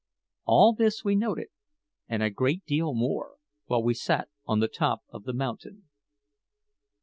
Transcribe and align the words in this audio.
All 0.45 0.73
this 0.73 1.03
we 1.03 1.13
noted, 1.15 1.49
and 2.09 2.23
a 2.23 2.31
great 2.31 2.65
deal 2.65 2.95
more, 2.95 3.35
while 3.67 3.83
we 3.83 3.93
sat 3.93 4.29
on 4.47 4.59
the 4.59 4.67
top 4.67 5.03
of 5.09 5.25
the 5.25 5.31
mountain. 5.33 5.89